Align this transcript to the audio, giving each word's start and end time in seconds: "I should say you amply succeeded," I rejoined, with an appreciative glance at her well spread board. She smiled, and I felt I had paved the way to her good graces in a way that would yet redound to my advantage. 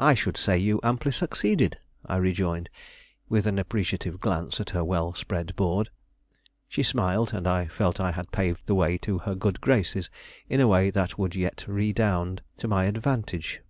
"I 0.00 0.14
should 0.14 0.36
say 0.36 0.58
you 0.58 0.80
amply 0.82 1.12
succeeded," 1.12 1.78
I 2.04 2.16
rejoined, 2.16 2.68
with 3.28 3.46
an 3.46 3.56
appreciative 3.56 4.18
glance 4.18 4.58
at 4.60 4.70
her 4.70 4.82
well 4.82 5.14
spread 5.14 5.54
board. 5.54 5.90
She 6.68 6.82
smiled, 6.82 7.32
and 7.32 7.46
I 7.46 7.68
felt 7.68 8.00
I 8.00 8.10
had 8.10 8.32
paved 8.32 8.66
the 8.66 8.74
way 8.74 8.98
to 8.98 9.18
her 9.18 9.36
good 9.36 9.60
graces 9.60 10.10
in 10.48 10.60
a 10.60 10.66
way 10.66 10.90
that 10.90 11.18
would 11.18 11.36
yet 11.36 11.64
redound 11.68 12.42
to 12.56 12.66
my 12.66 12.86
advantage. 12.86 13.60